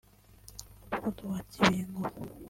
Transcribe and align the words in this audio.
Umudugudu 0.83 1.23
wa 1.31 1.39
Kabingo 1.51 2.01